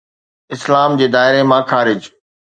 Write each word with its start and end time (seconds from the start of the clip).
اسلام 0.55 0.91
جي 0.99 1.07
دائري 1.15 1.41
مان 1.49 1.61
خارج 1.71 2.01